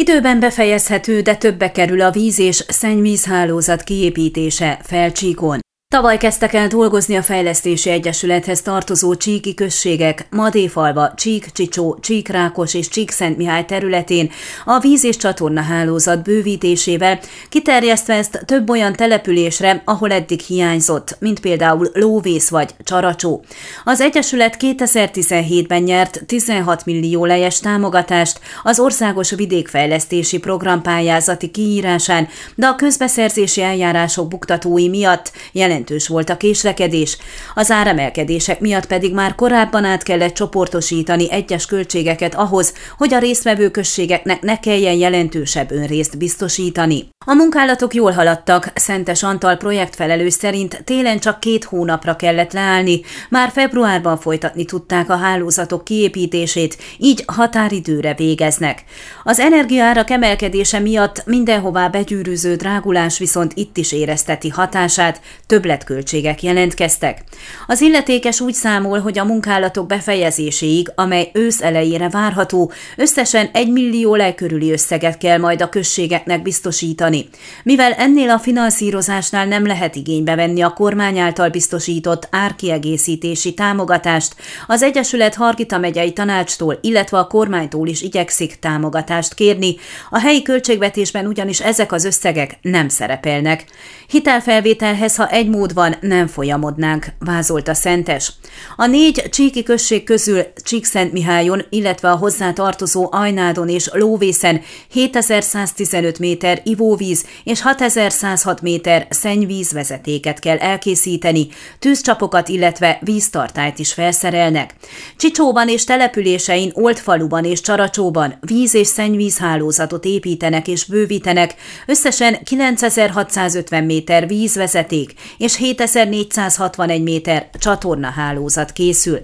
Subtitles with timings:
[0.00, 5.60] Időben befejezhető, de többe kerül a víz és szennyvízhálózat kiépítése Felcsíkon.
[5.94, 12.88] Tavaly kezdtek el dolgozni a Fejlesztési Egyesülethez tartozó csíki községek Madéfalva, Csík, Csicsó, Csíkrákos és
[12.88, 14.30] Csíkszent Mihály területén
[14.64, 21.40] a víz- és csatorna hálózat bővítésével, kiterjesztve ezt több olyan településre, ahol eddig hiányzott, mint
[21.40, 23.44] például Lóvész vagy Csaracsó.
[23.84, 32.66] Az Egyesület 2017-ben nyert 16 millió lejes támogatást az Országos Vidékfejlesztési Program pályázati kiírásán, de
[32.66, 37.18] a közbeszerzési eljárások buktatói miatt jelent jelentős volt a késlekedés,
[37.54, 43.70] az áremelkedések miatt pedig már korábban át kellett csoportosítani egyes költségeket ahhoz, hogy a résztvevő
[43.70, 47.08] községeknek ne kelljen jelentősebb önrészt biztosítani.
[47.26, 53.00] A munkálatok jól haladtak, Szentes Antal projektfelelős szerint télen csak két hónapra kellett leállni,
[53.30, 58.84] már februárban folytatni tudták a hálózatok kiépítését, így határidőre végeznek.
[59.24, 67.22] Az energiaárak emelkedése miatt mindenhová begyűrűző drágulás viszont itt is érezteti hatását, több többletköltségek jelentkeztek.
[67.66, 74.14] Az illetékes úgy számol, hogy a munkálatok befejezéséig, amely ősz elejére várható, összesen egy millió
[74.14, 77.28] lej körüli összeget kell majd a községeknek biztosítani.
[77.62, 84.34] Mivel ennél a finanszírozásnál nem lehet igénybe venni a kormány által biztosított árkiegészítési támogatást,
[84.66, 89.76] az Egyesület Hargita megyei tanácstól, illetve a kormánytól is igyekszik támogatást kérni,
[90.10, 93.64] a helyi költségvetésben ugyanis ezek az összegek nem szerepelnek.
[94.08, 98.32] Hitelfelvételhez, ha egy mód van, nem folyamodnánk, vázolta Szentes.
[98.76, 104.60] A négy csíki község közül Csíkszentmihályon, illetve a hozzá tartozó Ajnádon és Lóvészen
[104.92, 114.74] 7115 méter ivóvíz és 6106 méter szennyvízvezetéket kell elkészíteni, tűzcsapokat, illetve víztartályt is felszerelnek.
[115.16, 121.54] Csicsóban és településein, Oldfaluban és Csaracsóban víz- és szennyvízhálózatot építenek és bővítenek,
[121.86, 125.12] összesen 9650 méter vízvezeték
[125.50, 129.18] és 7461 méter csatornahálózat készül.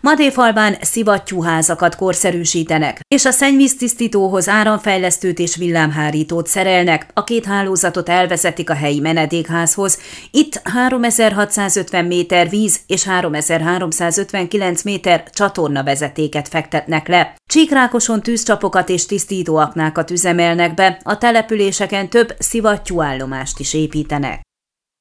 [0.00, 8.74] Madéfalván szivattyúházakat korszerűsítenek, és a szennyvíztisztítóhoz áramfejlesztőt és villámhárítót szerelnek, a két hálózatot elvezetik a
[8.74, 9.98] helyi menedékházhoz,
[10.30, 17.34] itt 3650 méter víz és 3359 méter csatornavezetéket fektetnek le.
[17.50, 24.45] Csíkrákoson tűzcsapokat és tisztítóaknákat üzemelnek be, a településeken több szivattyúállomást is építenek.